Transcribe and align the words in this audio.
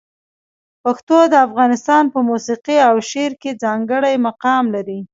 پښتو 0.83 1.17
د 1.31 1.33
افغانستان 1.47 2.03
په 2.13 2.19
موسیقي 2.29 2.77
او 2.87 2.95
شعر 3.09 3.31
کې 3.41 3.59
ځانګړی 3.63 4.13
مقام 4.27 4.63
لري. 4.75 4.99